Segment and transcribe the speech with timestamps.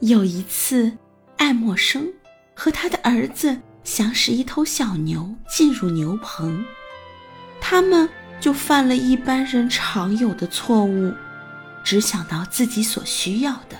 [0.00, 0.92] 有一次，
[1.38, 2.06] 爱默生
[2.54, 6.62] 和他的儿子想使一头小牛进入牛棚，
[7.60, 8.06] 他们
[8.38, 11.14] 就犯了一般人常有的错误，
[11.82, 13.76] 只想到自己所需要的，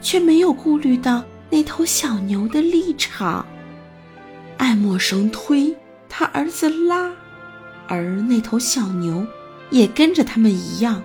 [0.00, 3.44] 却没有顾虑到那头小牛的立场。
[4.58, 5.76] 爱默生推，
[6.08, 7.10] 他儿子拉，
[7.88, 9.26] 而那头小牛
[9.70, 11.02] 也跟着他们一样，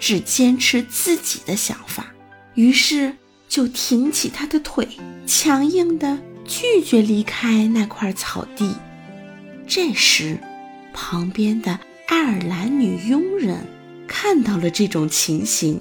[0.00, 2.06] 只坚持自己的想法。
[2.54, 3.16] 于是
[3.52, 4.88] 就挺起他的腿，
[5.26, 8.74] 强硬地拒绝离开那块草地。
[9.66, 10.38] 这时，
[10.94, 13.58] 旁边的爱尔兰女佣人
[14.08, 15.78] 看到了这种情形。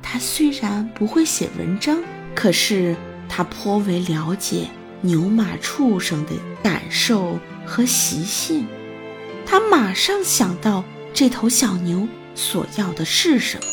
[0.00, 2.00] 她虽然不会写文章，
[2.32, 2.94] 可是
[3.28, 4.68] 她颇为了解。
[5.00, 6.30] 牛马畜生的
[6.62, 8.66] 感受和习性，
[9.44, 10.82] 他马上想到
[11.12, 13.64] 这头小牛所要的是什么。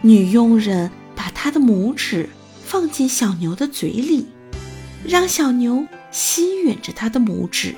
[0.00, 0.90] 女佣人
[1.26, 2.28] 把他的拇指
[2.64, 4.28] 放进小牛的嘴里，
[5.04, 7.74] 让小牛吸吮着他的拇指，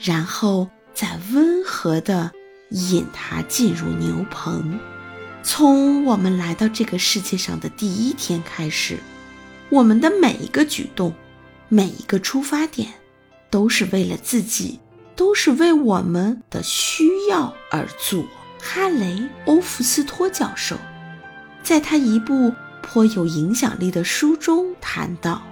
[0.00, 2.32] 然后再温和地
[2.70, 4.80] 引它进入牛棚。
[5.44, 8.98] 从我们来到这个世界上的第一天开始，
[9.68, 11.14] 我们的每一个举动。
[11.68, 12.94] 每一个出发点，
[13.48, 14.80] 都是为了自己，
[15.14, 18.24] 都是为我们的需要而做。
[18.60, 19.14] 哈雷·
[19.46, 20.76] 欧弗斯托教授，
[21.66, 25.42] 在他一部颇有影响力的书中谈到，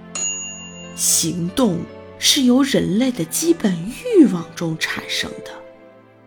[0.95, 1.81] 行动
[2.17, 3.75] 是由人类的基本
[4.17, 5.51] 欲望中产生的。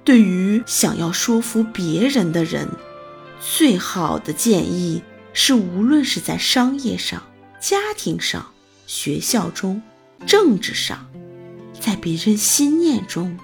[0.05, 2.69] 对于想要说服别人的人，
[3.41, 7.23] 最好的建议是，无论是在商业上、
[7.59, 8.45] 家庭上。
[8.87, 9.83] 学校中，
[10.27, 11.07] 政治上，
[11.81, 13.39] 在别人心念中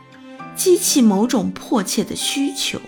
[0.54, 2.78] 激起某种迫切的需求。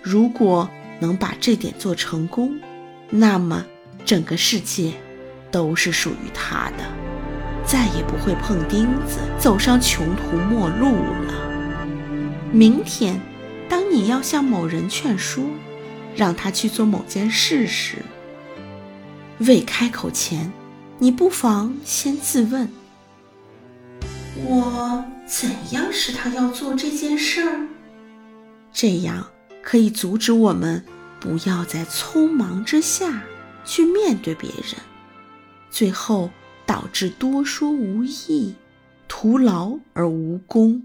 [0.00, 2.58] 如果能把这点做成功，
[3.10, 3.64] 那么
[4.04, 4.92] 整个世界
[5.50, 6.84] 都是属于他的，
[7.66, 10.92] 再也不会碰钉子，走上穷途末路
[11.26, 11.34] 了。
[12.52, 13.20] 明天，
[13.68, 15.44] 当你要向某人劝说，
[16.16, 17.96] 让他去做某件事时，
[19.38, 20.52] 未开口前。
[21.00, 22.68] 你不妨先自问：
[24.44, 27.68] 我怎样使他要做这件事儿？
[28.72, 29.28] 这样
[29.62, 30.84] 可以阻止我们
[31.20, 33.22] 不要在匆忙之下
[33.64, 34.80] 去面对别人，
[35.70, 36.30] 最后
[36.64, 38.54] 导致多说无益，
[39.08, 40.82] 徒劳而无功。